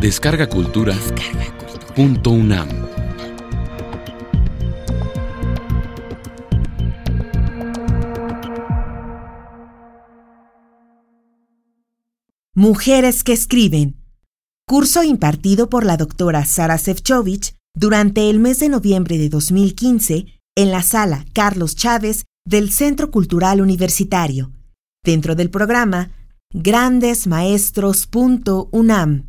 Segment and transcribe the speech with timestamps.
[0.00, 0.96] Descarga Cultura.
[1.96, 2.68] Punto UNAM.
[12.54, 13.96] Mujeres que escriben.
[14.68, 20.70] Curso impartido por la doctora Sara Sefcovic durante el mes de noviembre de 2015 en
[20.70, 24.52] la sala Carlos Chávez del Centro Cultural Universitario,
[25.02, 26.12] dentro del programa
[26.54, 29.27] grandesmaestros.unam.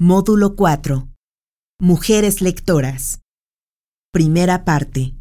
[0.00, 1.08] Módulo 4.
[1.80, 3.18] Mujeres lectoras.
[4.12, 5.12] Primera parte.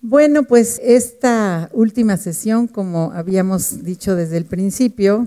[0.00, 5.26] Bueno, pues esta última sesión, como habíamos dicho desde el principio,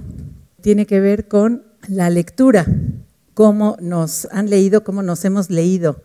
[0.62, 2.65] tiene que ver con la lectura,
[3.34, 6.01] cómo nos han leído, cómo nos hemos leído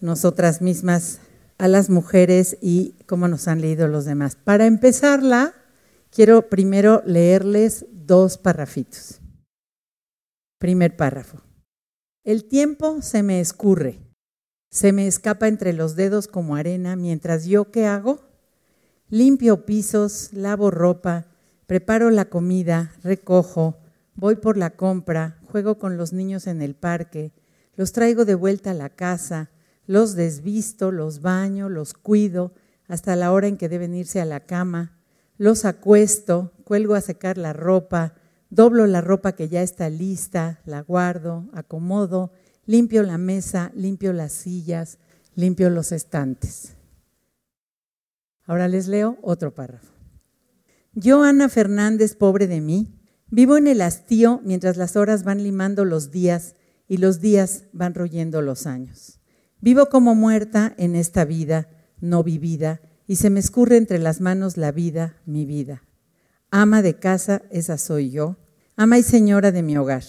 [0.00, 1.20] nosotras mismas
[1.56, 4.34] a las mujeres y cómo nos han leído los demás.
[4.34, 5.54] Para empezarla,
[6.10, 9.20] quiero primero leerles dos parrafitos.
[10.64, 11.42] Primer párrafo.
[12.24, 14.00] El tiempo se me escurre,
[14.70, 18.22] se me escapa entre los dedos como arena, mientras yo qué hago?
[19.10, 21.26] Limpio pisos, lavo ropa,
[21.66, 23.76] preparo la comida, recojo,
[24.14, 27.34] voy por la compra, juego con los niños en el parque,
[27.76, 29.50] los traigo de vuelta a la casa,
[29.86, 32.54] los desvisto, los baño, los cuido
[32.88, 34.96] hasta la hora en que deben irse a la cama,
[35.36, 38.14] los acuesto, cuelgo a secar la ropa,
[38.54, 42.32] doblo la ropa que ya está lista, la guardo, acomodo,
[42.66, 44.98] limpio la mesa, limpio las sillas,
[45.34, 46.76] limpio los estantes.
[48.46, 49.92] Ahora les leo otro párrafo.
[50.92, 55.84] Yo, Ana Fernández, pobre de mí, vivo en el hastío mientras las horas van limando
[55.84, 56.54] los días
[56.86, 59.18] y los días van royendo los años.
[59.60, 61.68] Vivo como muerta en esta vida
[62.00, 65.82] no vivida y se me escurre entre las manos la vida, mi vida.
[66.50, 68.36] Ama de casa, esa soy yo.
[68.76, 70.02] Ama y señora de mi hogar.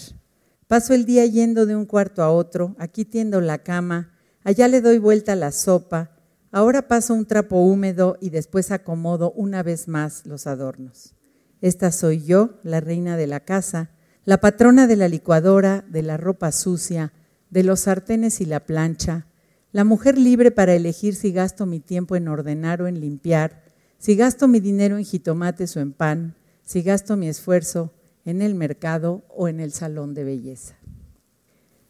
[0.66, 4.12] Paso el día yendo de un cuarto a otro, aquí tiendo la cama,
[4.44, 6.18] allá le doy vuelta la sopa,
[6.52, 11.14] ahora paso un trapo húmedo y después acomodo una vez más los adornos.
[11.62, 13.92] Esta soy yo, la reina de la casa,
[14.24, 17.14] la patrona de la licuadora, de la ropa sucia,
[17.52, 19.28] de los sartenes y la plancha,
[19.74, 23.64] la mujer libre para elegir si gasto mi tiempo en ordenar o en limpiar,
[24.00, 27.94] si gasto mi dinero en jitomates o en pan, si gasto mi esfuerzo
[28.26, 30.76] en el mercado o en el salón de belleza.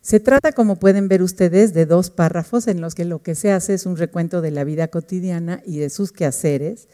[0.02, 3.52] Se trata, como pueden ver ustedes, de dos párrafos en los que lo que se
[3.52, 6.88] hace es un recuento de la vida cotidiana y de sus quehaceres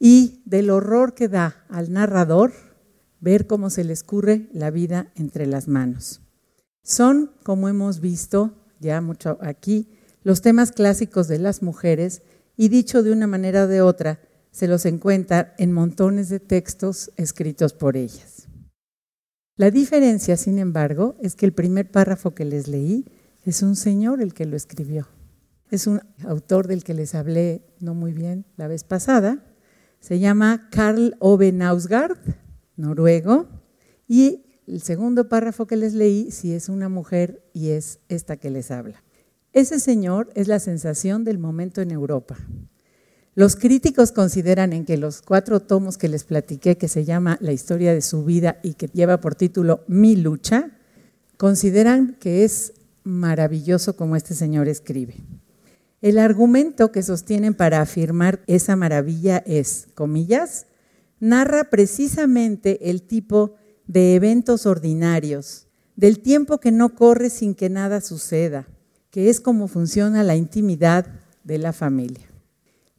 [0.00, 2.52] y del horror que da al narrador
[3.20, 6.20] ver cómo se le escurre la vida entre las manos.
[6.82, 9.90] Son, como hemos visto ya mucho aquí,
[10.24, 12.22] los temas clásicos de las mujeres
[12.56, 14.20] y dicho de una manera o de otra,
[14.50, 18.37] se los encuentra en montones de textos escritos por ellas.
[19.58, 23.04] La diferencia, sin embargo, es que el primer párrafo que les leí
[23.44, 25.08] es un señor el que lo escribió.
[25.68, 29.44] Es un autor del que les hablé no muy bien la vez pasada.
[29.98, 32.18] Se llama Karl Ove Nausgaard,
[32.76, 33.48] noruego.
[34.06, 38.50] Y el segundo párrafo que les leí sí es una mujer y es esta que
[38.50, 39.02] les habla.
[39.52, 42.36] Ese señor es la sensación del momento en Europa.
[43.34, 47.52] Los críticos consideran en que los cuatro tomos que les platiqué, que se llama La
[47.52, 50.70] historia de su vida y que lleva por título Mi lucha,
[51.36, 52.72] consideran que es
[53.04, 55.14] maravilloso como este señor escribe.
[56.00, 60.66] El argumento que sostienen para afirmar esa maravilla es, comillas,
[61.18, 63.54] narra precisamente el tipo
[63.86, 68.68] de eventos ordinarios, del tiempo que no corre sin que nada suceda,
[69.10, 71.06] que es cómo funciona la intimidad
[71.42, 72.27] de la familia.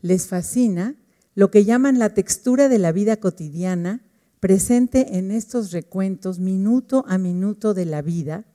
[0.01, 0.95] Les fascina
[1.35, 4.01] lo que llaman la textura de la vida cotidiana
[4.39, 8.45] presente en estos recuentos minuto a minuto de la vida,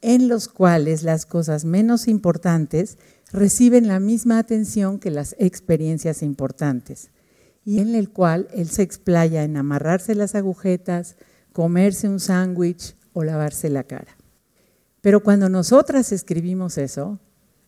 [0.00, 2.98] en los cuales las cosas menos importantes
[3.32, 7.10] reciben la misma atención que las experiencias importantes,
[7.64, 11.16] y en el cual él se explaya en amarrarse las agujetas,
[11.52, 14.16] comerse un sándwich o lavarse la cara.
[15.00, 17.18] Pero cuando nosotras escribimos eso,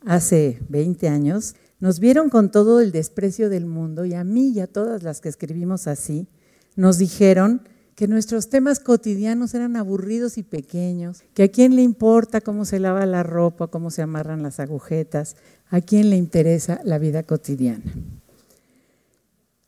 [0.04, 1.54] hace 20 años,
[1.84, 5.20] nos vieron con todo el desprecio del mundo y a mí y a todas las
[5.20, 6.28] que escribimos así,
[6.76, 12.40] nos dijeron que nuestros temas cotidianos eran aburridos y pequeños, que a quién le importa
[12.40, 15.36] cómo se lava la ropa, cómo se amarran las agujetas,
[15.68, 17.84] a quién le interesa la vida cotidiana.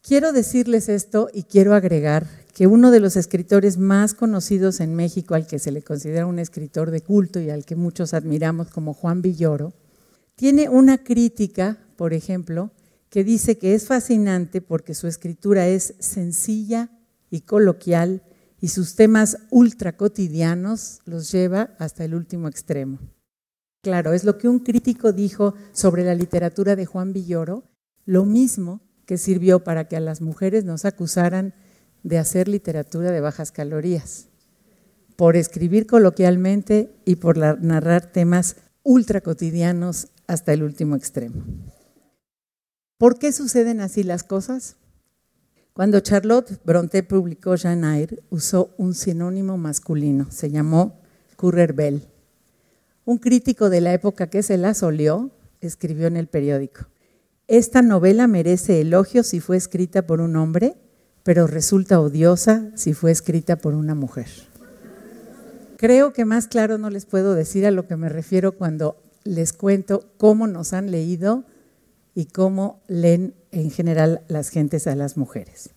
[0.01, 5.35] Quiero decirles esto y quiero agregar que uno de los escritores más conocidos en México,
[5.35, 8.95] al que se le considera un escritor de culto y al que muchos admiramos como
[8.95, 9.75] Juan Villoro,
[10.35, 12.71] tiene una crítica, por ejemplo,
[13.11, 16.91] que dice que es fascinante porque su escritura es sencilla
[17.31, 18.23] y coloquial
[18.61, 22.99] y sus temas ultra cotidianos los lleva hasta el último extremo.
[23.83, 27.65] Claro, es lo que un crítico dijo sobre la literatura de Juan Villoro,
[28.05, 31.55] lo mismo que sirvió para que a las mujeres nos acusaran
[32.03, 34.29] de hacer literatura de bajas calorías,
[35.17, 41.45] por escribir coloquialmente y por narrar temas ultra cotidianos hasta el último extremo.
[42.99, 44.77] ¿Por qué suceden así las cosas?
[45.75, 50.99] Cuando Charlotte Brontë publicó Jane Eyre, usó un sinónimo masculino, se llamó
[51.37, 52.09] Currer Bell.
[53.05, 56.87] Un crítico de la época que se la solió escribió en el periódico,
[57.49, 60.75] esta novela merece elogio si fue escrita por un hombre,
[61.23, 64.27] pero resulta odiosa si fue escrita por una mujer.
[65.77, 69.53] Creo que más claro no les puedo decir a lo que me refiero cuando les
[69.53, 71.45] cuento cómo nos han leído
[72.17, 75.75] y cómo leen en general las gentes a las mujeres.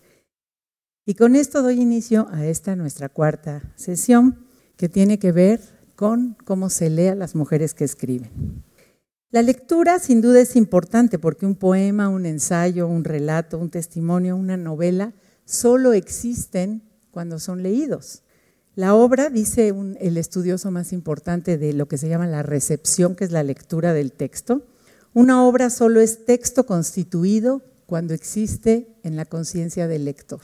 [1.05, 4.47] Y con esto doy inicio a esta nuestra cuarta sesión
[4.77, 5.59] que tiene que ver
[5.97, 8.63] con cómo se lee a las mujeres que escriben.
[9.31, 14.37] La lectura sin duda es importante porque un poema, un ensayo, un relato, un testimonio,
[14.37, 15.13] una novela,
[15.43, 18.23] solo existen cuando son leídos.
[18.75, 23.25] La obra, dice el estudioso más importante de lo que se llama la recepción, que
[23.25, 24.63] es la lectura del texto,
[25.13, 30.41] una obra solo es texto constituido cuando existe en la conciencia del lector.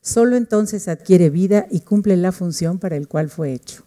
[0.00, 3.84] Solo entonces adquiere vida y cumple la función para el cual fue hecho.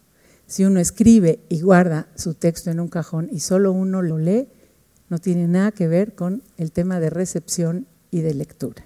[0.47, 4.49] Si uno escribe y guarda su texto en un cajón y solo uno lo lee,
[5.09, 8.85] no tiene nada que ver con el tema de recepción y de lectura.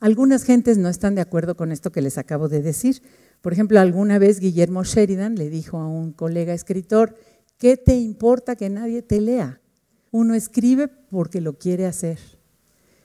[0.00, 3.02] Algunas gentes no están de acuerdo con esto que les acabo de decir.
[3.42, 7.16] Por ejemplo, alguna vez Guillermo Sheridan le dijo a un colega escritor,
[7.58, 9.59] ¿qué te importa que nadie te lea?
[10.10, 12.18] Uno escribe porque lo quiere hacer.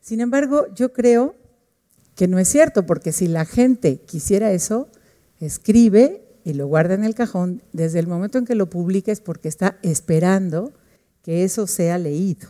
[0.02, 1.36] Sin embargo, yo creo
[2.16, 4.88] que no es cierto, porque si la gente quisiera eso,
[5.40, 9.20] escribe y lo guarda en el cajón desde el momento en que lo publica es
[9.20, 10.74] porque está esperando
[11.22, 12.50] que eso sea leído.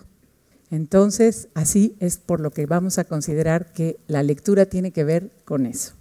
[0.70, 5.32] Entonces, así es por lo que vamos a considerar que la lectura tiene que ver
[5.46, 5.94] con eso.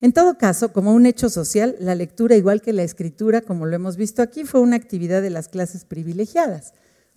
[0.00, 3.74] En todo caso, como un hecho social, la lectura, igual que la escritura, como lo
[3.74, 6.72] hemos visto aquí, fue una actividad de las clases privilegiadas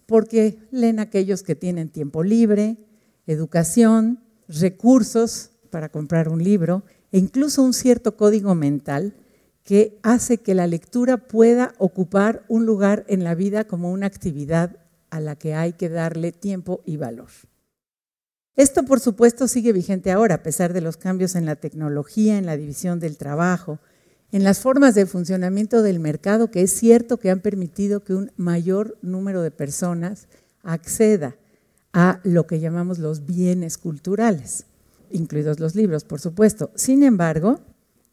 [0.05, 2.77] porque leen aquellos que tienen tiempo libre,
[3.27, 9.13] educación, recursos para comprar un libro e incluso un cierto código mental
[9.63, 14.77] que hace que la lectura pueda ocupar un lugar en la vida como una actividad
[15.09, 17.29] a la que hay que darle tiempo y valor.
[18.55, 22.45] Esto, por supuesto, sigue vigente ahora, a pesar de los cambios en la tecnología, en
[22.45, 23.79] la división del trabajo,
[24.31, 28.31] en las formas de funcionamiento del mercado que es cierto que han permitido que un
[28.37, 30.27] mayor número de personas
[30.63, 31.35] acceda
[31.93, 34.65] a lo que llamamos los bienes culturales,
[35.09, 36.71] incluidos los libros, por supuesto.
[36.75, 37.59] Sin embargo,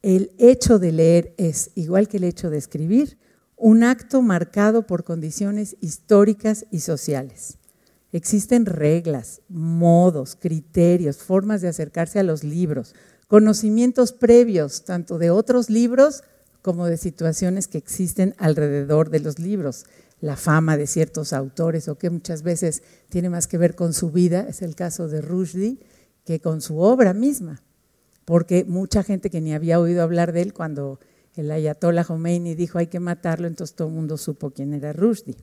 [0.03, 3.19] el hecho de leer es, igual que el hecho de escribir,
[3.56, 7.59] un acto marcado por condiciones históricas y sociales.
[8.12, 12.94] Existen reglas, modos, criterios, formas de acercarse a los libros,
[13.29, 16.25] conocimientos previos tanto de otros libros
[16.63, 19.85] como de situaciones que existen alrededor de los libros,
[20.21, 24.11] la fama de ciertos autores o que muchas veces tiene más que ver con su
[24.11, 25.79] vida, es el caso de Rushdie,
[26.25, 27.63] que con su obra misma,
[28.25, 30.99] porque mucha gente que ni había oído hablar de él cuando
[31.37, 35.37] el ayatollah Khomeini dijo hay que matarlo, entonces todo el mundo supo quién era Rushdie.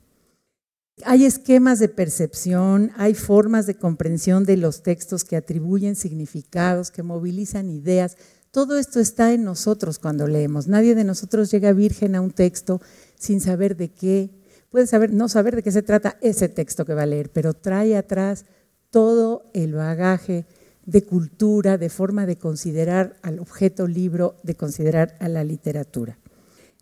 [1.04, 7.04] Hay esquemas de percepción, hay formas de comprensión de los textos que atribuyen significados, que
[7.04, 8.16] movilizan ideas.
[8.52, 10.68] Todo esto está en nosotros cuando leemos.
[10.68, 12.82] Nadie de nosotros llega virgen a un texto
[13.20, 14.30] sin saber de qué.
[14.70, 17.54] Puede saber, no saber de qué se trata ese texto que va a leer, pero
[17.54, 18.46] trae atrás
[18.90, 20.46] todo el bagaje
[20.86, 26.18] de cultura, de forma de considerar al objeto libro, de considerar a la literatura.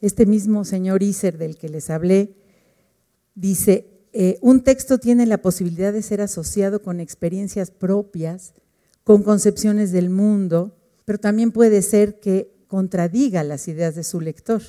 [0.01, 2.36] Este mismo señor Iser del que les hablé
[3.34, 8.53] dice, eh, un texto tiene la posibilidad de ser asociado con experiencias propias,
[9.03, 14.62] con concepciones del mundo, pero también puede ser que contradiga las ideas de su lector,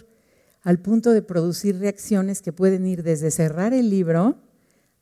[0.62, 4.38] al punto de producir reacciones que pueden ir desde cerrar el libro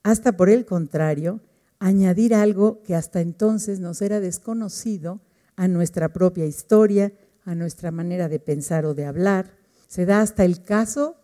[0.03, 1.41] hasta, por el contrario,
[1.79, 5.21] añadir algo que hasta entonces nos era desconocido
[5.55, 7.13] a nuestra propia historia,
[7.45, 9.53] a nuestra manera de pensar o de hablar.
[9.87, 11.17] Se da hasta el caso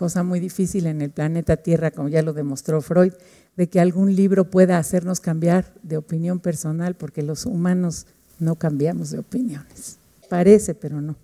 [0.00, 3.12] cosa muy difícil en el planeta Tierra, como ya lo demostró Freud,
[3.58, 8.06] de que algún libro pueda hacernos cambiar de opinión personal, porque los humanos
[8.38, 9.98] no cambiamos de opiniones.
[10.30, 11.16] Parece, pero no.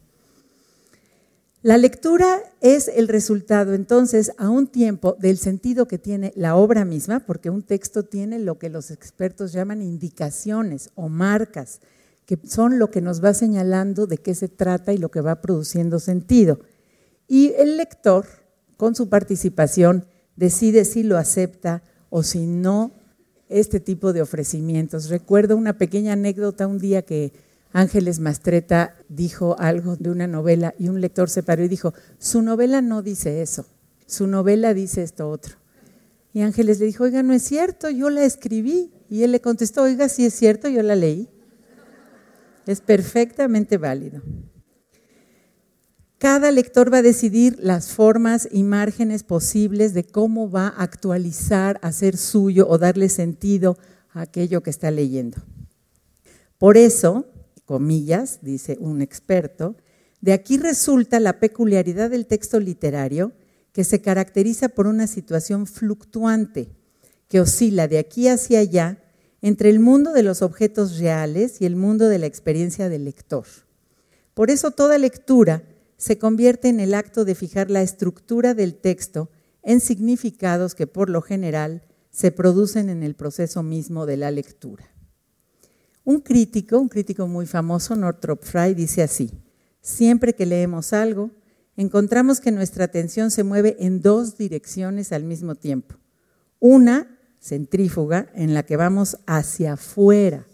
[1.62, 6.84] La lectura es el resultado entonces a un tiempo del sentido que tiene la obra
[6.84, 11.80] misma, porque un texto tiene lo que los expertos llaman indicaciones o marcas
[12.26, 15.40] que son lo que nos va señalando de qué se trata y lo que va
[15.40, 16.60] produciendo sentido.
[17.26, 18.26] Y el lector,
[18.76, 20.06] con su participación,
[20.36, 22.92] decide si lo acepta o si no
[23.48, 25.08] este tipo de ofrecimientos.
[25.08, 27.32] Recuerdo una pequeña anécdota un día que
[27.72, 32.42] Ángeles Mastreta dijo algo de una novela y un lector se paró y dijo, su
[32.42, 33.66] novela no dice eso,
[34.06, 35.56] su novela dice esto otro.
[36.36, 38.92] Y Ángeles le dijo, oiga, no es cierto, yo la escribí.
[39.08, 41.30] Y él le contestó, oiga, sí es cierto, yo la leí.
[42.66, 44.20] Es perfectamente válido.
[46.18, 51.78] Cada lector va a decidir las formas y márgenes posibles de cómo va a actualizar,
[51.82, 53.76] hacer suyo o darle sentido
[54.12, 55.36] a aquello que está leyendo.
[56.56, 57.26] Por eso,
[57.66, 59.76] comillas, dice un experto,
[60.22, 63.32] de aquí resulta la peculiaridad del texto literario
[63.72, 66.70] que se caracteriza por una situación fluctuante,
[67.28, 69.02] que oscila de aquí hacia allá
[69.42, 73.44] entre el mundo de los objetos reales y el mundo de la experiencia del lector.
[74.32, 75.62] Por eso toda lectura
[75.96, 79.30] se convierte en el acto de fijar la estructura del texto
[79.62, 84.84] en significados que por lo general se producen en el proceso mismo de la lectura.
[86.04, 89.30] Un crítico, un crítico muy famoso, Northrop Frye, dice así,
[89.80, 91.32] siempre que leemos algo,
[91.76, 95.96] encontramos que nuestra atención se mueve en dos direcciones al mismo tiempo.
[96.60, 100.46] Una, centrífuga, en la que vamos hacia afuera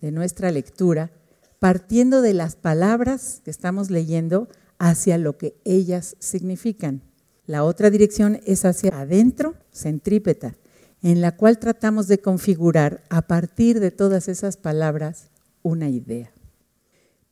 [0.00, 1.10] de nuestra lectura,
[1.58, 7.02] partiendo de las palabras que estamos leyendo hacia lo que ellas significan.
[7.46, 10.56] La otra dirección es hacia adentro, centrípeta,
[11.02, 15.30] en la cual tratamos de configurar a partir de todas esas palabras
[15.62, 16.32] una idea.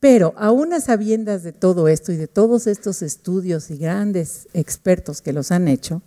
[0.00, 5.22] Pero aún a sabiendas de todo esto y de todos estos estudios y grandes expertos
[5.22, 6.02] que los han hecho,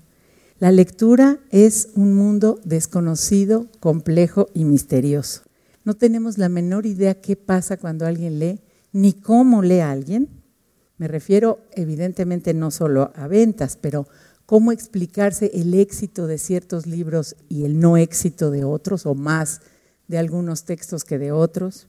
[0.59, 5.41] la lectura es un mundo desconocido, complejo y misterioso.
[5.83, 8.59] No tenemos la menor idea qué pasa cuando alguien lee,
[8.91, 10.38] ni cómo lee alguien,
[10.99, 14.05] me refiero evidentemente no solo a ventas, pero
[14.45, 19.61] cómo explicarse el éxito de ciertos libros y el no éxito de otros, o más
[20.07, 21.87] de algunos textos que de otros.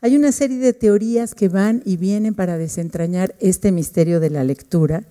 [0.00, 4.44] Hay una serie de teorías que van y vienen para desentrañar este misterio de la
[4.44, 5.06] lectura,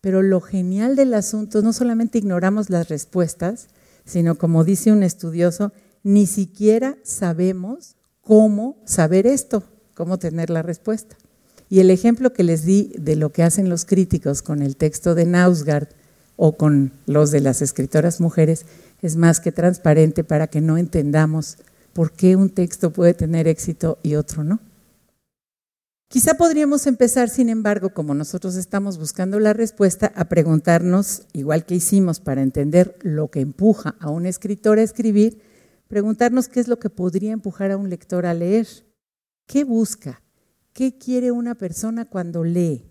[0.00, 3.68] pero lo genial del asunto no solamente ignoramos las respuestas,
[4.06, 5.72] sino como dice un estudioso,
[6.02, 11.16] ni siquiera sabemos cómo saber esto, cómo tener la respuesta.
[11.68, 15.14] Y el ejemplo que les di de lo que hacen los críticos con el texto
[15.14, 15.88] de Nausgard
[16.36, 18.66] o con los de las escritoras mujeres
[19.02, 21.58] es más que transparente para que no entendamos
[21.92, 24.60] por qué un texto puede tener éxito y otro no.
[26.08, 31.74] Quizá podríamos empezar, sin embargo, como nosotros estamos buscando la respuesta, a preguntarnos, igual que
[31.74, 35.42] hicimos para entender lo que empuja a un escritor a escribir,
[35.88, 38.68] preguntarnos qué es lo que podría empujar a un lector a leer.
[39.46, 40.22] ¿Qué busca?
[40.76, 42.84] ¿Qué quiere una persona cuando lee?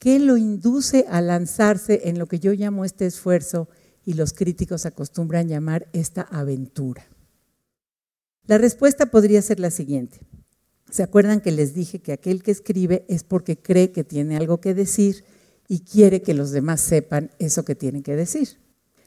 [0.00, 3.68] ¿Qué lo induce a lanzarse en lo que yo llamo este esfuerzo
[4.04, 7.06] y los críticos acostumbran llamar esta aventura?
[8.48, 10.18] La respuesta podría ser la siguiente.
[10.90, 14.60] ¿Se acuerdan que les dije que aquel que escribe es porque cree que tiene algo
[14.60, 15.22] que decir
[15.68, 18.58] y quiere que los demás sepan eso que tiene que decir?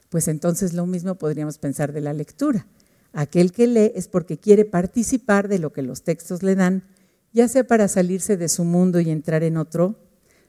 [0.08, 2.66] Pues entonces lo mismo podríamos pensar de la lectura.
[3.12, 6.95] Aquel que lee es porque quiere participar de lo que los textos le dan
[7.36, 10.00] ya sea para salirse de su mundo y entrar en otro,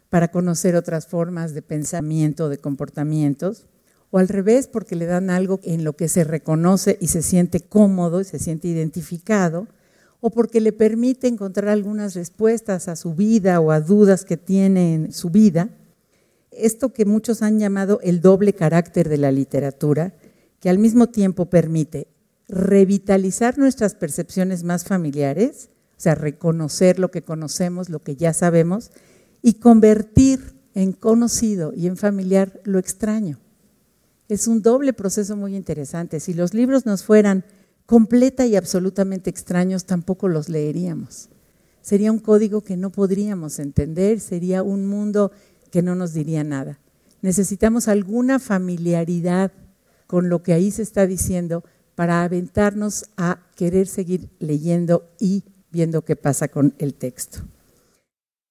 [0.09, 3.67] para conocer otras formas de pensamiento, de comportamientos,
[4.13, 7.59] o al revés, porque le dan algo en lo que se reconoce y se siente
[7.59, 9.67] cómodo y se siente identificado,
[10.21, 14.95] o porque le permite encontrar algunas respuestas a su vida o a dudas que tiene
[14.95, 15.71] en su vida.
[16.53, 20.15] Esto que muchos han llamado el doble carácter de la literatura,
[20.61, 22.07] que al mismo tiempo permite
[22.47, 28.91] revitalizar nuestras percepciones más familiares, o sea, reconocer lo que conocemos, lo que ya sabemos,
[29.43, 33.39] y convertir en conocido y en familiar lo extraño.
[34.29, 36.21] Es un doble proceso muy interesante.
[36.21, 37.45] Si los libros nos fueran
[37.87, 41.31] completa y absolutamente extraños, tampoco los leeríamos.
[41.81, 45.31] Sería un código que no podríamos entender, sería un mundo
[45.71, 46.81] que no nos diría nada.
[47.23, 49.53] Necesitamos alguna familiaridad
[50.07, 55.45] con lo que ahí se está diciendo para aventarnos a querer seguir leyendo y
[55.77, 57.41] viendo qué pasa con el texto.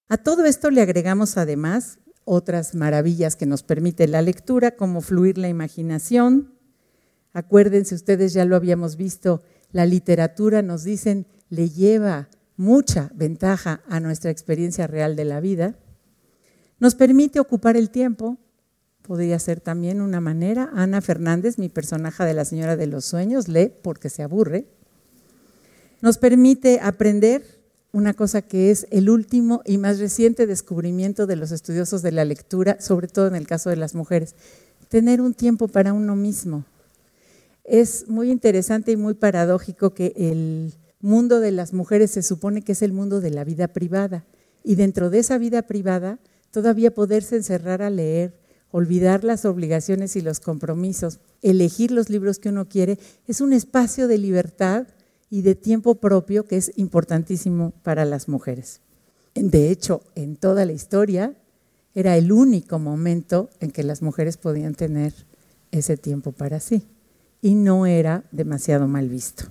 [0.08, 5.36] A todo esto le agregamos además otras maravillas que nos permite la lectura, como fluir
[5.36, 6.54] la imaginación.
[7.32, 9.42] Acuérdense, ustedes ya lo habíamos visto,
[9.72, 15.74] la literatura nos dicen le lleva mucha ventaja a nuestra experiencia real de la vida.
[16.78, 18.38] Nos permite ocupar el tiempo,
[19.02, 20.70] podría ser también una manera.
[20.74, 24.75] Ana Fernández, mi personaje de la Señora de los Sueños, lee porque se aburre
[26.00, 27.42] nos permite aprender
[27.92, 32.24] una cosa que es el último y más reciente descubrimiento de los estudiosos de la
[32.24, 34.34] lectura, sobre todo en el caso de las mujeres,
[34.88, 36.64] tener un tiempo para uno mismo.
[37.64, 42.72] Es muy interesante y muy paradójico que el mundo de las mujeres se supone que
[42.72, 44.24] es el mundo de la vida privada
[44.62, 46.18] y dentro de esa vida privada
[46.50, 48.34] todavía poderse encerrar a leer,
[48.70, 54.08] olvidar las obligaciones y los compromisos, elegir los libros que uno quiere, es un espacio
[54.08, 54.86] de libertad
[55.30, 58.80] y de tiempo propio que es importantísimo para las mujeres.
[59.34, 61.34] De hecho, en toda la historia
[61.94, 65.12] era el único momento en que las mujeres podían tener
[65.70, 66.86] ese tiempo para sí
[67.42, 69.44] y no era demasiado mal visto.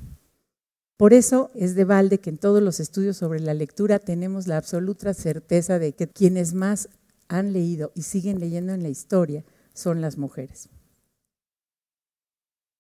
[0.98, 4.58] Por eso es de balde que en todos los estudios sobre la lectura tenemos la
[4.58, 6.89] absoluta certeza de que quienes más
[7.27, 10.70] han leído y siguen leyendo en la historia son las mujeres.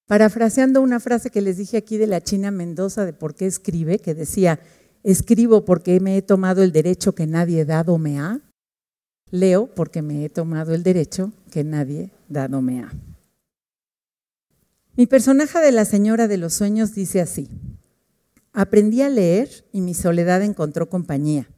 [0.07, 3.97] Parafraseando una frase que les dije aquí de la China Mendoza de por qué escribe,
[3.97, 4.59] que decía,
[5.03, 8.41] escribo porque me he tomado el derecho que nadie dado me ha,
[9.31, 12.93] leo porque me he tomado el derecho que nadie dado me ha.
[14.95, 17.49] Mi personaje de la Señora de los Sueños dice así,
[18.53, 21.49] aprendí a leer y mi soledad encontró compañía.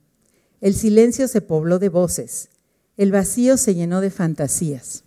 [0.62, 2.50] El silencio se pobló de voces,
[2.96, 5.04] el vacío se llenó de fantasías.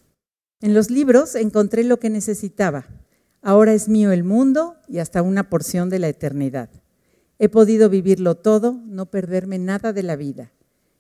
[0.61, 2.87] En los libros encontré lo que necesitaba,
[3.43, 6.69] Ahora es mío el mundo y hasta una porción de la eternidad.
[7.39, 10.53] He podido vivirlo todo, no perderme nada de la vida.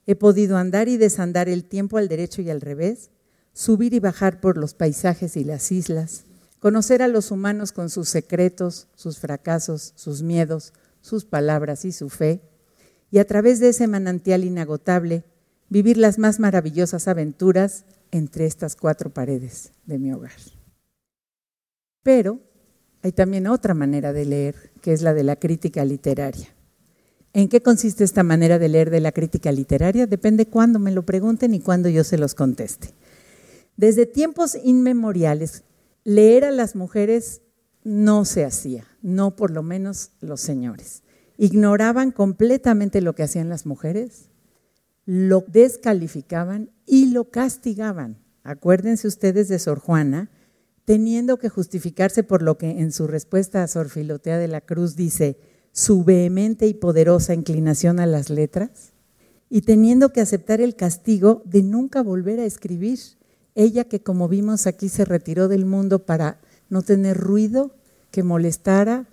[0.06, 3.10] He podido andar y desandar el tiempo al derecho y al revés,
[3.52, 6.24] subir y bajar por los paisajes y las islas,
[6.60, 12.08] conocer a los humanos con sus secretos, sus fracasos, sus miedos, sus palabras y su
[12.08, 12.40] fe,
[13.10, 15.24] y a través de ese manantial inagotable,
[15.68, 20.59] vivir las más maravillosas aventuras entre estas cuatro paredes de mi hogar.
[22.02, 22.40] Pero
[23.02, 26.48] hay también otra manera de leer, que es la de la crítica literaria.
[27.32, 30.06] ¿En qué consiste esta manera de leer de la crítica literaria?
[30.06, 32.92] Depende cuándo me lo pregunten y cuándo yo se los conteste.
[33.76, 35.62] Desde tiempos inmemoriales,
[36.04, 37.42] leer a las mujeres
[37.84, 41.02] no se hacía, no por lo menos los señores.
[41.38, 44.28] Ignoraban completamente lo que hacían las mujeres,
[45.06, 48.18] lo descalificaban y lo castigaban.
[48.42, 50.30] Acuérdense ustedes de Sor Juana,
[50.90, 54.96] teniendo que justificarse por lo que en su respuesta a Sor Filotea de la Cruz
[54.96, 55.38] dice,
[55.70, 58.90] su vehemente y poderosa inclinación a las letras,
[59.48, 62.98] y teniendo que aceptar el castigo de nunca volver a escribir.
[63.54, 67.76] Ella que como vimos aquí se retiró del mundo para no tener ruido
[68.10, 69.08] que molestara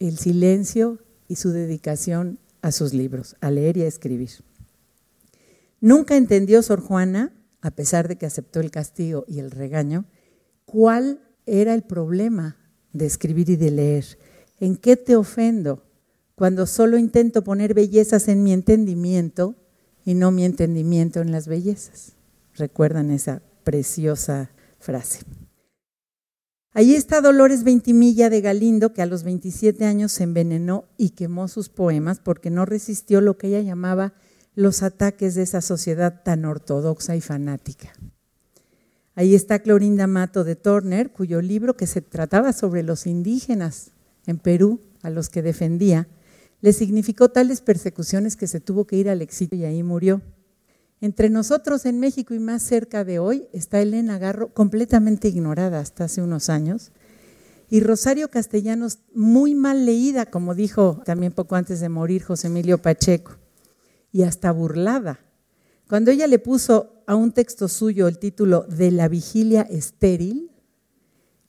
[0.00, 0.98] el silencio
[1.28, 4.30] y su dedicación a sus libros, a leer y a escribir.
[5.80, 10.06] Nunca entendió Sor Juana, a pesar de que aceptó el castigo y el regaño,
[10.74, 12.56] ¿Cuál era el problema
[12.92, 14.18] de escribir y de leer?
[14.58, 15.84] ¿En qué te ofendo
[16.34, 19.54] cuando solo intento poner bellezas en mi entendimiento
[20.04, 22.14] y no mi entendimiento en las bellezas?
[22.56, 25.20] Recuerdan esa preciosa frase.
[26.72, 31.46] Allí está Dolores Ventimilla de Galindo, que a los 27 años se envenenó y quemó
[31.46, 34.14] sus poemas porque no resistió lo que ella llamaba
[34.56, 37.92] los ataques de esa sociedad tan ortodoxa y fanática.
[39.16, 43.92] Ahí está Clorinda Mato de Turner, cuyo libro que se trataba sobre los indígenas
[44.26, 46.08] en Perú, a los que defendía,
[46.60, 50.22] le significó tales persecuciones que se tuvo que ir al exilio y ahí murió.
[51.00, 56.04] Entre nosotros en México y más cerca de hoy está Elena Garro, completamente ignorada hasta
[56.04, 56.90] hace unos años,
[57.70, 62.78] y Rosario Castellanos, muy mal leída, como dijo también poco antes de morir José Emilio
[62.78, 63.36] Pacheco,
[64.10, 65.20] y hasta burlada.
[65.88, 70.50] Cuando ella le puso a un texto suyo el título de la vigilia estéril,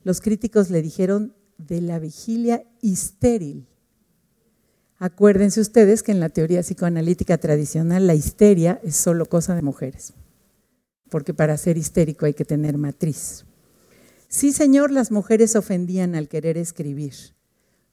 [0.03, 3.67] los críticos le dijeron de la vigilia estéril.
[4.97, 10.13] Acuérdense ustedes que en la teoría psicoanalítica tradicional la histeria es solo cosa de mujeres,
[11.09, 13.45] porque para ser histérico hay que tener matriz.
[14.27, 17.13] Sí, señor, las mujeres ofendían al querer escribir.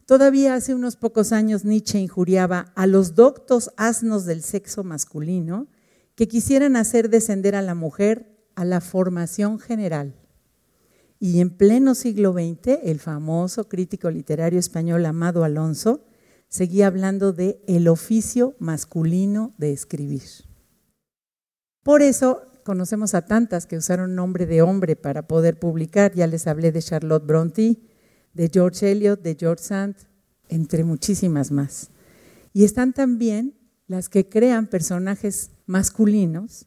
[0.07, 5.69] Todavía hace unos pocos años Nietzsche injuriaba a los doctos asnos del sexo masculino
[6.15, 10.15] que quisieran hacer descender a la mujer a la formación general.
[11.19, 16.05] Y en pleno siglo XX, el famoso crítico literario español Amado Alonso
[16.49, 20.23] seguía hablando de el oficio masculino de escribir.
[21.83, 26.13] Por eso conocemos a tantas que usaron nombre de hombre para poder publicar.
[26.13, 27.81] Ya les hablé de Charlotte Bronte,
[28.35, 29.97] de George Eliot, de George Sand,
[30.49, 31.91] entre muchísimas más.
[32.53, 33.55] Y están también
[33.87, 36.67] las que crean personajes masculinos,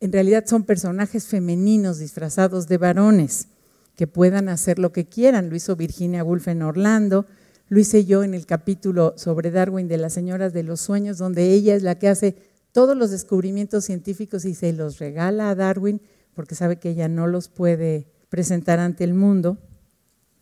[0.00, 3.48] en realidad son personajes femeninos disfrazados de varones
[3.96, 5.48] que puedan hacer lo que quieran.
[5.48, 7.26] Lo hizo Virginia Woolf en Orlando,
[7.68, 11.52] Lo hice yo en el capítulo sobre Darwin de las señoras de los sueños, donde
[11.52, 12.36] ella es la que hace
[12.72, 16.02] todos los descubrimientos científicos y se los regala a Darwin
[16.34, 19.56] porque sabe que ella no los puede presentar ante el mundo.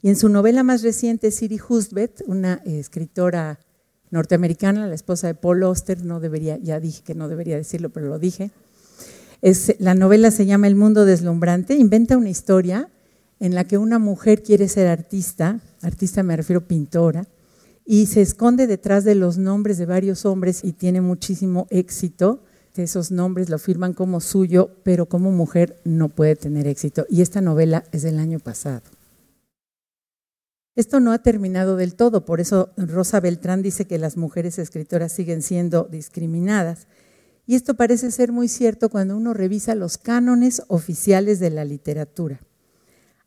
[0.00, 3.61] Y en su novela más reciente, Siri Husbeth, una escritora
[4.12, 8.07] norteamericana, la esposa de Paul Auster, no debería, ya dije que no debería decirlo, pero
[8.07, 8.53] lo dije.
[9.40, 12.88] Es, la novela se llama El mundo deslumbrante, inventa una historia
[13.40, 17.27] en la que una mujer quiere ser artista, artista me refiero pintora,
[17.85, 22.44] y se esconde detrás de los nombres de varios hombres y tiene muchísimo éxito.
[22.77, 27.05] Esos nombres lo firman como suyo, pero como mujer no puede tener éxito.
[27.11, 28.83] Y esta novela es del año pasado.
[30.75, 35.13] Esto no ha terminado del todo, por eso Rosa Beltrán dice que las mujeres escritoras
[35.13, 36.87] siguen siendo discriminadas.
[37.47, 42.41] Y esto parece ser muy cierto cuando uno revisa los cánones oficiales de la literatura.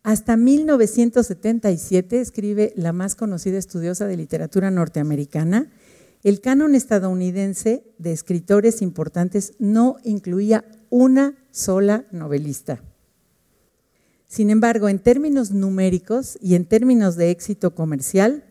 [0.02, 5.72] Hasta 1977, escribe la más conocida estudiosa de literatura norteamericana,
[6.24, 12.82] el canon estadounidense de escritores importantes no incluía una sola novelista.
[14.36, 18.44] Sin embargo, en términos numéricos y en términos de éxito comercial,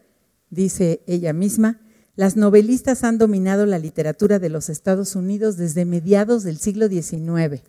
[0.49, 1.79] dice ella misma,
[2.17, 7.61] las novelistas han dominado la literatura de los Estados Unidos desde mediados del siglo XIX.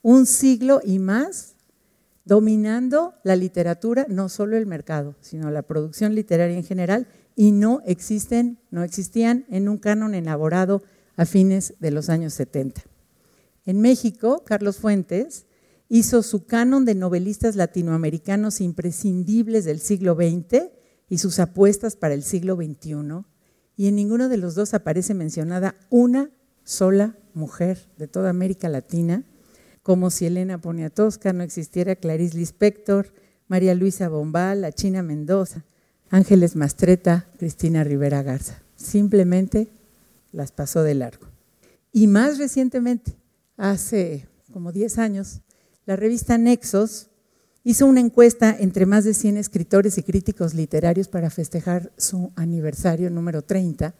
[0.00, 1.56] Un siglo y más
[2.24, 7.82] dominando la literatura, no solo el mercado, sino la producción literaria en general, y no
[7.84, 10.84] existen, no existían en un canon elaborado
[11.16, 12.82] a fines de los años 70.
[13.66, 15.46] En México, Carlos Fuentes
[15.94, 20.64] hizo su canon de novelistas latinoamericanos imprescindibles del siglo XX
[21.08, 23.24] y sus apuestas para el siglo XXI,
[23.76, 26.32] y en ninguno de los dos aparece mencionada una
[26.64, 29.22] sola mujer de toda América Latina,
[29.84, 33.14] como si Elena Poniatowska no existiera Clarice Lispector,
[33.46, 35.64] María Luisa Bombal, la China Mendoza,
[36.10, 38.60] Ángeles Mastreta, Cristina Rivera Garza.
[38.74, 39.68] Simplemente
[40.32, 41.28] las pasó de largo.
[41.92, 43.14] Y más recientemente,
[43.56, 45.40] hace como 10 años,
[45.86, 47.10] la revista Nexos
[47.62, 53.10] hizo una encuesta entre más de 100 escritores y críticos literarios para festejar su aniversario
[53.10, 53.94] número 30,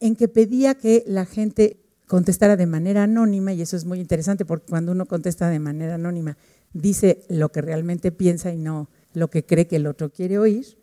[0.00, 4.44] en que pedía que la gente contestara de manera anónima, y eso es muy interesante
[4.44, 6.36] porque cuando uno contesta de manera anónima,
[6.72, 10.78] dice lo que realmente piensa y no lo que cree que el otro quiere oír.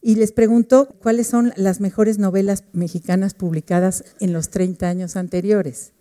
[0.00, 5.92] Y les preguntó cuáles son las mejores novelas mexicanas publicadas en los 30 años anteriores.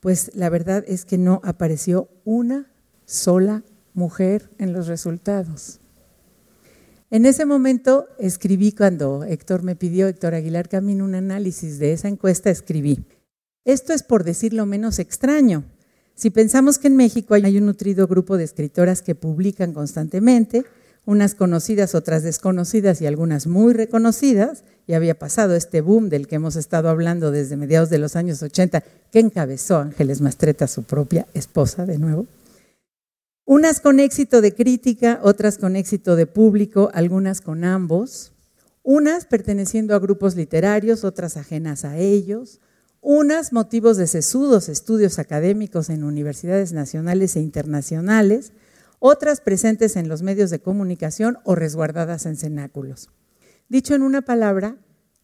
[0.00, 2.70] Pues la verdad es que no apareció una
[3.06, 3.62] sola
[3.94, 5.80] mujer en los resultados.
[7.10, 12.08] En ese momento escribí, cuando Héctor me pidió, Héctor Aguilar Camino, un análisis de esa
[12.08, 13.04] encuesta, escribí,
[13.64, 15.64] esto es por decir lo menos extraño.
[16.14, 20.64] Si pensamos que en México hay un nutrido grupo de escritoras que publican constantemente,
[21.04, 26.36] unas conocidas, otras desconocidas y algunas muy reconocidas, y había pasado este boom del que
[26.36, 31.26] hemos estado hablando desde mediados de los años 80, que encabezó Ángeles Mastreta, su propia
[31.34, 32.26] esposa, de nuevo,
[33.46, 38.32] unas con éxito de crítica, otras con éxito de público, algunas con ambos.
[38.82, 42.60] Unas perteneciendo a grupos literarios, otras ajenas a ellos.
[43.00, 48.52] Unas motivos de sesudos estudios académicos en universidades nacionales e internacionales.
[48.98, 53.10] Otras presentes en los medios de comunicación o resguardadas en cenáculos.
[53.68, 54.76] Dicho en una palabra,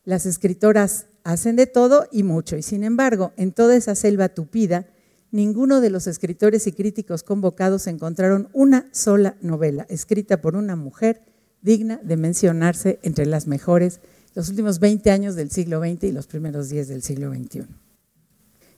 [0.05, 4.87] las escritoras hacen de todo y mucho, y sin embargo, en toda esa selva tupida,
[5.33, 11.23] ninguno de los escritores y críticos convocados encontraron una sola novela escrita por una mujer
[11.63, 14.01] digna de mencionarse entre las mejores
[14.35, 17.65] los últimos 20 años del siglo XX y los primeros 10 del siglo XXI.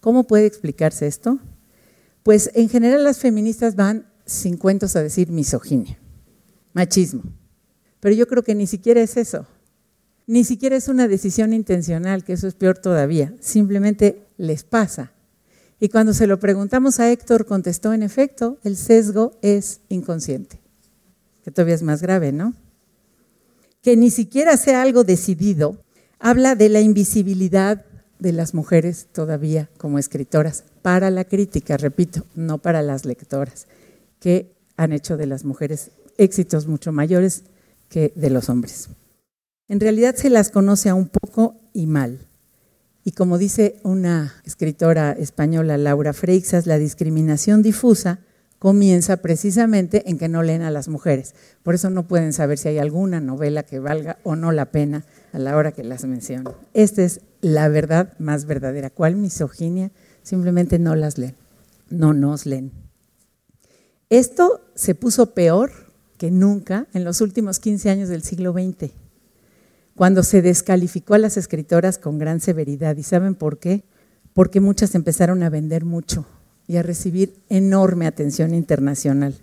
[0.00, 1.38] ¿Cómo puede explicarse esto?
[2.22, 5.98] Pues en general las feministas van sin cuentos a decir misoginia,
[6.72, 7.22] machismo,
[8.00, 9.46] pero yo creo que ni siquiera es eso.
[10.26, 13.34] Ni siquiera es una decisión intencional, que eso es peor todavía.
[13.40, 15.13] Simplemente les pasa
[15.80, 20.60] y cuando se lo preguntamos a Héctor, contestó, en efecto, el sesgo es inconsciente,
[21.42, 22.54] que todavía es más grave, ¿no?
[23.82, 25.82] Que ni siquiera sea algo decidido,
[26.18, 27.84] habla de la invisibilidad
[28.18, 33.66] de las mujeres todavía como escritoras, para la crítica, repito, no para las lectoras,
[34.20, 37.44] que han hecho de las mujeres éxitos mucho mayores
[37.88, 38.88] que de los hombres.
[39.68, 42.26] En realidad se las conoce a un poco y mal.
[43.04, 48.20] Y como dice una escritora española, Laura Freixas, la discriminación difusa
[48.58, 51.34] comienza precisamente en que no leen a las mujeres.
[51.62, 55.04] Por eso no pueden saber si hay alguna novela que valga o no la pena
[55.34, 56.54] a la hora que las menciono.
[56.72, 58.88] Esta es la verdad más verdadera.
[58.88, 59.90] ¿Cuál misoginia?
[60.22, 61.36] Simplemente no las leen,
[61.90, 62.72] no nos leen.
[64.08, 65.72] Esto se puso peor
[66.16, 69.03] que nunca en los últimos 15 años del siglo XX
[69.94, 72.96] cuando se descalificó a las escritoras con gran severidad.
[72.96, 73.84] ¿Y saben por qué?
[74.32, 76.26] Porque muchas empezaron a vender mucho
[76.66, 79.34] y a recibir enorme atención internacional.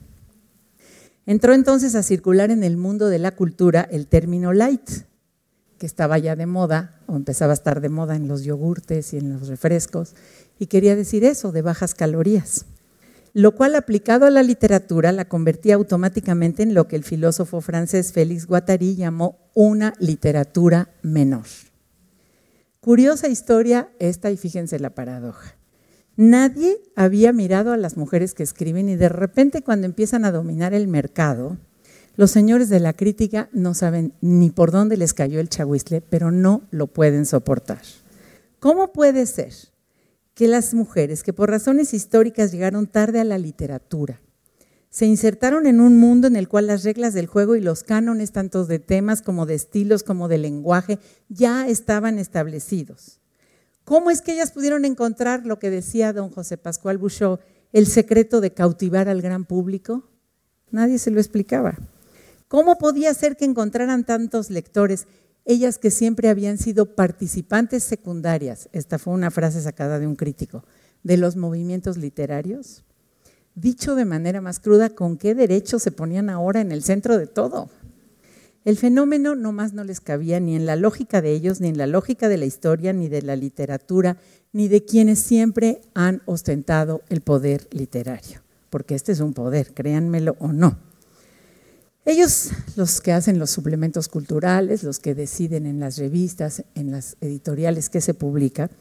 [1.25, 4.89] Entró entonces a circular en el mundo de la cultura el término light,
[5.77, 9.17] que estaba ya de moda, o empezaba a estar de moda en los yogurtes y
[9.17, 10.15] en los refrescos,
[10.59, 12.65] y quería decir eso, de bajas calorías
[13.33, 18.11] lo cual aplicado a la literatura la convertía automáticamente en lo que el filósofo francés
[18.11, 21.45] Félix Guattari llamó una literatura menor.
[22.81, 25.55] Curiosa historia esta y fíjense la paradoja.
[26.17, 30.73] Nadie había mirado a las mujeres que escriben y de repente cuando empiezan a dominar
[30.73, 31.57] el mercado,
[32.17, 36.31] los señores de la crítica no saben ni por dónde les cayó el chahuizle, pero
[36.31, 37.81] no lo pueden soportar.
[38.59, 39.53] ¿Cómo puede ser
[40.33, 44.21] que las mujeres que por razones históricas llegaron tarde a la literatura,
[44.91, 48.33] se insertaron en un mundo en el cual las reglas del juego y los cánones,
[48.33, 53.21] tanto de temas como de estilos como de lenguaje, ya estaban establecidos.
[53.85, 57.39] ¿Cómo es que ellas pudieron encontrar lo que decía don José Pascual Bouchot,
[57.71, 60.09] el secreto de cautivar al gran público?
[60.71, 61.77] Nadie se lo explicaba.
[62.49, 65.07] ¿Cómo podía ser que encontraran tantos lectores
[65.45, 70.63] ellas que siempre habían sido participantes secundarias, esta fue una frase sacada de un crítico,
[71.03, 72.83] de los movimientos literarios,
[73.55, 77.27] dicho de manera más cruda, ¿con qué derecho se ponían ahora en el centro de
[77.27, 77.69] todo?
[78.63, 81.79] El fenómeno no más no les cabía ni en la lógica de ellos, ni en
[81.79, 84.17] la lógica de la historia, ni de la literatura,
[84.53, 90.35] ni de quienes siempre han ostentado el poder literario, porque este es un poder, créanmelo
[90.39, 90.90] o no.
[92.03, 97.15] Ellos, los que hacen los suplementos culturales, los que deciden en las revistas, en las
[97.21, 98.71] editoriales que se publica,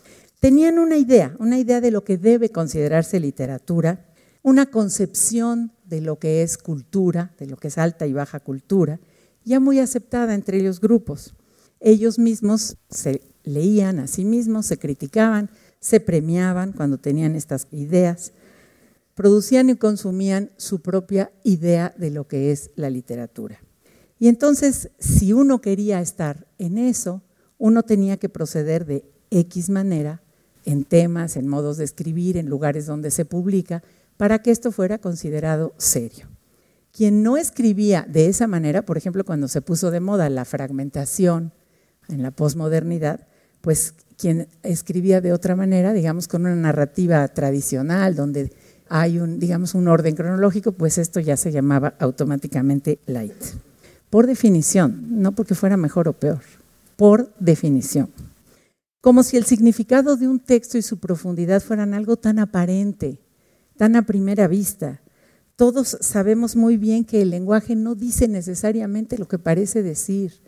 [0.40, 4.06] tenían una idea, una idea de lo que debe considerarse literatura,
[4.42, 9.00] una concepción de lo que es cultura, de lo que es alta y baja cultura,
[9.44, 11.34] ya muy aceptada entre los grupos.
[11.78, 18.32] Ellos mismos se leían a sí mismos, se criticaban, se premiaban cuando tenían estas ideas
[19.20, 23.60] producían y consumían su propia idea de lo que es la literatura.
[24.18, 27.20] Y entonces, si uno quería estar en eso,
[27.58, 30.22] uno tenía que proceder de X manera,
[30.64, 33.82] en temas, en modos de escribir, en lugares donde se publica,
[34.16, 36.26] para que esto fuera considerado serio.
[36.90, 41.52] Quien no escribía de esa manera, por ejemplo, cuando se puso de moda la fragmentación
[42.08, 43.26] en la posmodernidad,
[43.60, 48.50] pues quien escribía de otra manera, digamos con una narrativa tradicional, donde
[48.90, 53.40] hay un, digamos, un orden cronológico, pues esto ya se llamaba automáticamente light.
[54.10, 56.40] Por definición, no porque fuera mejor o peor,
[56.96, 58.10] por definición.
[59.00, 63.20] Como si el significado de un texto y su profundidad fueran algo tan aparente,
[63.76, 65.00] tan a primera vista.
[65.54, 70.42] Todos sabemos muy bien que el lenguaje no dice necesariamente lo que parece decir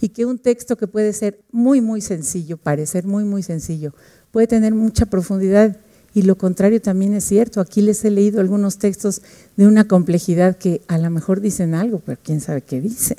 [0.00, 3.92] y que un texto que puede ser muy, muy sencillo, parecer muy, muy sencillo,
[4.30, 5.76] puede tener mucha profundidad
[6.14, 7.60] y lo contrario también es cierto.
[7.60, 9.22] Aquí les he leído algunos textos
[9.56, 13.18] de una complejidad que a lo mejor dicen algo, pero quién sabe qué dicen.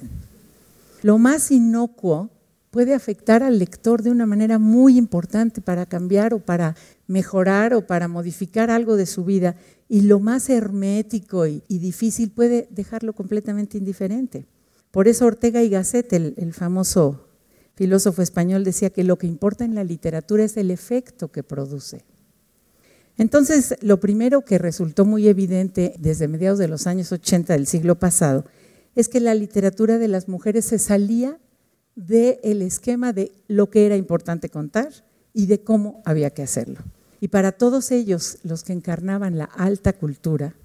[1.01, 2.29] Lo más inocuo
[2.71, 6.75] puede afectar al lector de una manera muy importante para cambiar o para
[7.07, 9.55] mejorar o para modificar algo de su vida.
[9.87, 14.45] Y lo más hermético y, difícil puede dejarlo completamente indiferente.
[14.91, 17.25] Por eso Ortega y Gasset, el famoso
[17.75, 22.03] filósofo español, decía que lo que importa en la literatura es el efecto que produce.
[23.19, 27.99] Entonces, lo primero que resultó muy evidente desde mediados de los años 80 del siglo
[27.99, 28.45] pasado
[28.95, 31.37] es que la literatura de las mujeres se salía
[31.97, 34.87] del esquema de lo que era importante contar
[35.33, 36.79] y de cómo había que hacerlo.
[37.19, 40.55] Y para todos ellos, los que encarnaban la alta cultura,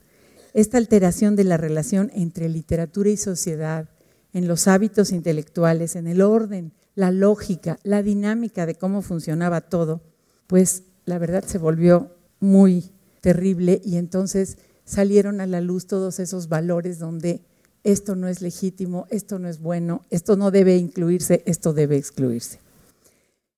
[0.53, 3.89] esta alteración de la relación entre literatura y sociedad,
[4.33, 10.03] en los hábitos intelectuales, en el orden, la lógica, la dinámica de cómo funcionaba todo,
[10.47, 12.15] pues la verdad se volvió
[12.45, 17.41] muy terrible y entonces salieron a la luz todos esos valores donde
[17.83, 22.59] esto no es legítimo, esto no es bueno, esto no debe incluirse, esto debe excluirse.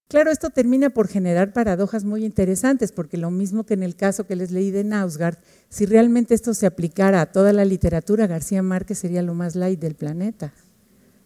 [0.08, 4.24] Claro, esto termina por generar paradojas muy interesantes, porque lo mismo que en el caso
[4.24, 5.36] que les leí de Nausgard,
[5.68, 9.80] si realmente esto se aplicara a toda la literatura, García Márquez sería lo más light
[9.80, 10.52] del planeta.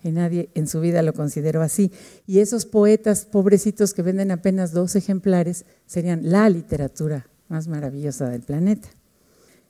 [0.03, 1.92] Y nadie en su vida lo consideró así.
[2.27, 8.42] Y esos poetas pobrecitos que venden apenas dos ejemplares serían la literatura más maravillosa del
[8.42, 8.88] planeta.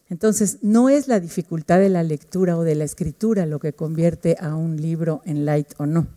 [0.08, 4.36] Entonces, no es la dificultad de la lectura o de la escritura lo que convierte
[4.40, 6.08] a un libro en light o no.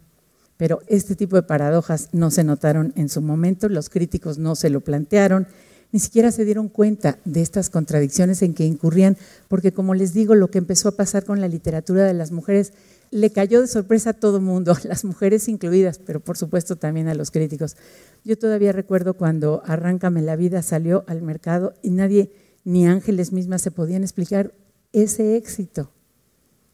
[0.58, 4.70] Pero este tipo de paradojas no se notaron en su momento, los críticos no se
[4.70, 5.48] lo plantearon,
[5.92, 9.16] ni siquiera se dieron cuenta de estas contradicciones en que incurrían,
[9.48, 12.74] porque como les digo, lo que empezó a pasar con la literatura de las mujeres,
[13.14, 17.14] le cayó de sorpresa a todo mundo, las mujeres incluidas, pero por supuesto también a
[17.14, 17.78] los críticos.
[18.24, 22.32] Yo todavía recuerdo cuando Arráncame la vida salió al mercado y nadie,
[22.64, 24.54] ni ángeles mismas, se podían explicar
[24.94, 25.92] ese éxito.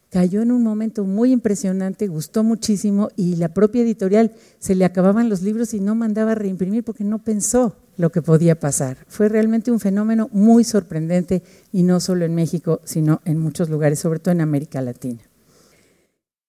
[0.08, 5.28] Cayó en un momento muy impresionante, gustó muchísimo y la propia editorial se le acababan
[5.28, 8.96] los libros y no mandaba a reimprimir porque no pensó lo que podía pasar.
[9.06, 14.00] Fue realmente un fenómeno muy sorprendente y no solo en México, sino en muchos lugares,
[14.00, 15.29] sobre todo en América Latina.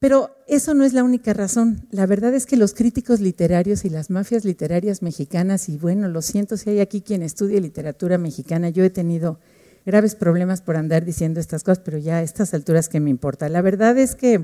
[0.02, 1.86] Pero eso no es la única razón.
[1.92, 6.24] La verdad es que los críticos literarios y las mafias literarias mexicanas, y bueno, lo
[6.24, 9.40] siento si hay aquí quien estudie literatura mexicana, yo he tenido
[9.86, 13.48] graves problemas por andar diciendo estas cosas, pero ya a estas alturas que me importa.
[13.48, 14.44] La verdad es que,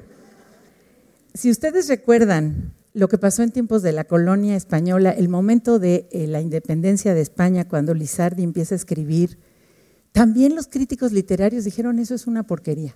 [1.34, 6.08] si ustedes recuerdan lo que pasó en tiempos de la colonia española, el momento de
[6.12, 9.40] eh, la independencia de España, cuando Lizardi empieza a escribir,
[10.12, 12.94] también los críticos literarios dijeron eso es una porquería.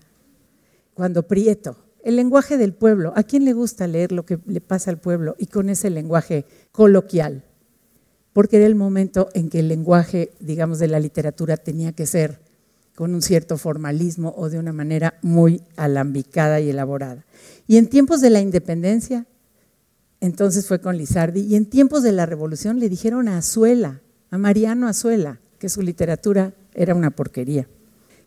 [0.94, 3.14] Cuando Prieto, el lenguaje del pueblo.
[3.16, 6.46] ¿A quién le gusta leer lo que le pasa al pueblo y con ese lenguaje
[6.72, 7.44] coloquial?
[8.34, 12.40] Porque era el momento en que el lenguaje, digamos, de la literatura tenía que ser
[12.96, 17.26] con un cierto formalismo o de una manera muy alambicada y elaborada.
[17.68, 19.26] Y en tiempos de la independencia,
[20.20, 24.38] entonces fue con Lizardi, y en tiempos de la revolución le dijeron a Azuela, a
[24.38, 27.68] Mariano Azuela, que su literatura era una porquería,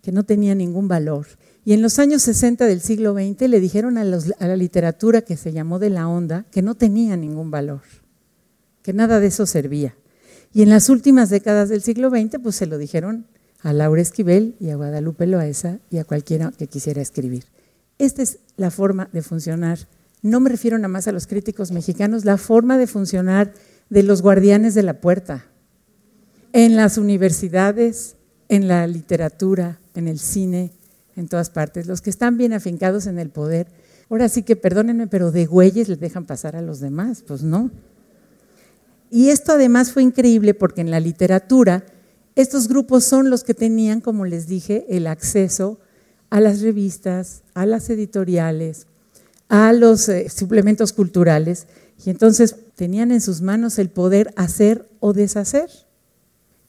[0.02, 1.26] que no tenía ningún valor
[1.64, 5.53] y en los años 60 del siglo XX le dijeron a, la literatura que se
[5.53, 7.81] llamó de la onda que no tenía ningún valor,
[8.83, 9.96] que nada de eso servía.
[10.53, 13.27] Y en las últimas décadas del siglo XX, pues se lo dijeron
[13.61, 17.44] a Laura Esquivel y a Guadalupe Loaesa y a cualquiera que quisiera escribir.
[17.98, 19.79] Esta es la forma de funcionar.
[20.20, 23.55] No me refiero nada más a los críticos mexicanos, la forma de funcionar
[23.88, 25.46] de los guardianes de la puerta.
[26.53, 28.16] En las universidades,
[28.48, 30.72] en la literatura, en el cine,
[31.16, 31.87] en todas partes.
[31.87, 33.68] Los que están bien afincados en el poder,
[34.11, 37.70] ahora sí que perdónenme, pero de güeyes les dejan pasar a los demás, pues no.
[39.11, 41.85] Y esto además fue increíble porque en la literatura
[42.37, 45.79] estos grupos son los que tenían, como les dije, el acceso
[46.31, 48.88] a las revistas, a las editoriales,
[49.48, 51.68] a los eh, suplementos culturales,
[52.05, 55.70] y entonces tenían en sus manos el poder hacer o deshacer.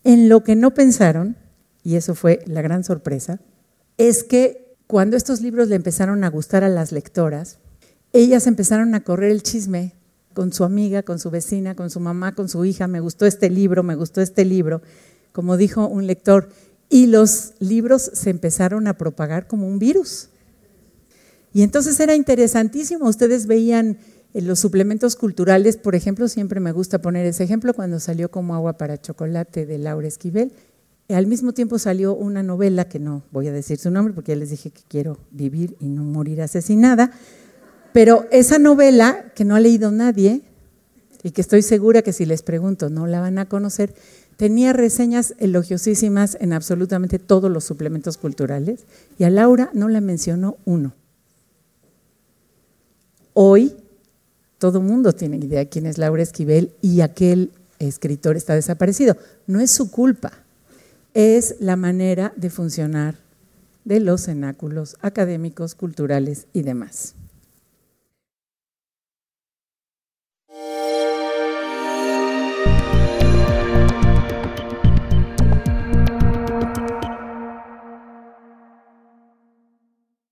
[0.04, 1.36] En lo que no pensaron,
[1.84, 3.40] y eso fue la gran sorpresa,
[3.98, 7.58] es que cuando estos libros le empezaron a gustar a las lectoras,
[8.14, 9.94] ellas empezaron a correr el chisme
[10.34, 13.50] con su amiga, con su vecina, con su mamá, con su hija, me gustó este
[13.50, 14.82] libro, me gustó este libro,
[15.32, 16.50] como dijo un lector,
[16.90, 20.30] y los libros se empezaron a propagar como un virus.
[21.54, 23.98] Y entonces era interesantísimo, ustedes veían
[24.34, 28.54] en los suplementos culturales, por ejemplo, siempre me gusta poner ese ejemplo cuando salió como
[28.54, 30.52] agua para chocolate de Laura Esquivel,
[31.14, 34.38] al mismo tiempo salió una novela, que no voy a decir su nombre porque ya
[34.38, 37.12] les dije que quiero vivir y no morir asesinada,
[37.94, 40.42] pero esa novela que no ha leído nadie
[41.22, 43.94] y que estoy segura que si les pregunto no la van a conocer,
[44.36, 48.86] tenía reseñas elogiosísimas en absolutamente todos los suplementos culturales
[49.20, 50.94] y a Laura no la mencionó uno.
[53.34, 53.76] Hoy
[54.58, 59.18] todo mundo tiene idea de quién es Laura Esquivel y aquel escritor está desaparecido.
[59.46, 60.45] No es su culpa
[61.16, 63.16] es la manera de funcionar
[63.86, 67.16] de los cenáculos académicos, culturales y demás.